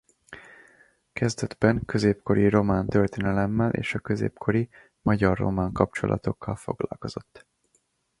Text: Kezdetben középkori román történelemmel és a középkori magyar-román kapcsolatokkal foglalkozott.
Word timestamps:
Kezdetben 1.13 1.85
középkori 1.85 2.49
román 2.49 2.87
történelemmel 2.87 3.71
és 3.73 3.93
a 3.93 3.99
középkori 3.99 4.69
magyar-román 5.01 5.71
kapcsolatokkal 5.71 6.55
foglalkozott. 6.55 7.45